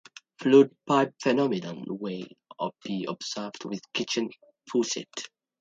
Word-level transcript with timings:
Fluid 0.41 0.71
pipe 0.87 1.13
phenomenon 1.21 1.85
may 2.01 2.25
be 2.83 3.05
observed 3.07 3.65
with 3.65 3.83
a 3.85 3.91
kitchen 3.93 4.31
faucet. 4.67 5.29